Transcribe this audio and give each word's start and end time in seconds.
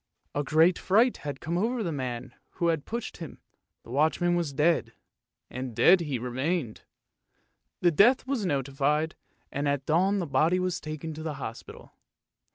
A 0.33 0.43
great 0.43 0.79
fright 0.79 1.17
had 1.17 1.39
come 1.39 1.59
over 1.59 1.83
the 1.83 1.91
man 1.91 2.33
who 2.53 2.69
had 2.69 2.85
pushed 2.85 3.17
him, 3.17 3.37
the 3.83 3.91
watchman 3.91 4.33
was 4.35 4.51
dead, 4.51 4.93
and 5.47 5.75
dead 5.75 5.99
he 5.99 6.17
remained. 6.17 6.81
The 7.81 7.91
death 7.91 8.25
was 8.25 8.43
notified, 8.43 9.13
and 9.51 9.67
at 9.67 9.85
dawn 9.85 10.17
the 10.17 10.25
body 10.25 10.57
was 10.59 10.79
taken 10.81 11.13
to 11.13 11.21
the 11.21 11.35
hospital. 11.35 11.93